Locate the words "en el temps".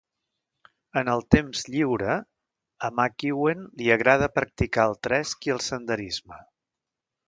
1.01-1.61